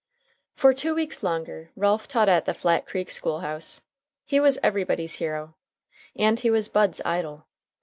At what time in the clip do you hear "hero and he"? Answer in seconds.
5.17-6.49